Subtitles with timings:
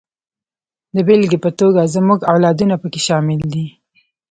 [0.95, 3.65] د بېلګې په توګه زموږ اولادونه پکې شامل دي.